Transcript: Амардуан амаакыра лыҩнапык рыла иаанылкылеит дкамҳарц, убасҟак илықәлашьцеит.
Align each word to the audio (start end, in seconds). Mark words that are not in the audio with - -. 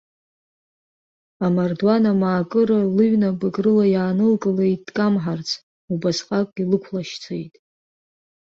Амардуан 1.45 2.03
амаакыра 2.11 2.79
лыҩнапык 2.95 3.55
рыла 3.63 3.85
иаанылкылеит 3.93 4.81
дкамҳарц, 4.87 5.49
убасҟак 5.91 6.49
илықәлашьцеит. 6.61 7.53